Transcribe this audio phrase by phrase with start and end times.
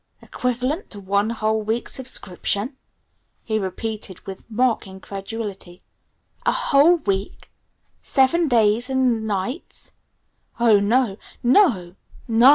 [0.23, 2.75] "Equivalent to one whole week's subscription?"
[3.43, 5.79] he repeated with mock incredulity.
[6.43, 7.51] "A whole week
[8.01, 9.91] seven days and nights?
[10.59, 11.17] Oh, no!
[11.43, 11.97] No!
[12.27, 12.47] No!